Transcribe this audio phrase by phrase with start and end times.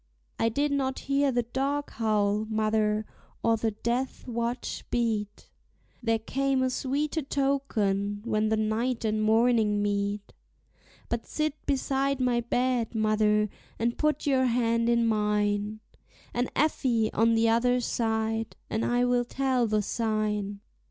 [0.39, 3.05] I did not hear the dog howl, mother,
[3.43, 5.51] or the death watch beat,
[6.01, 10.33] There came a sweeter token when the night and morning meet;
[11.07, 15.81] But sit beside my bed, mother, and put your hand in mine,
[16.33, 20.61] And Effie on the other side, and I will tell the sign.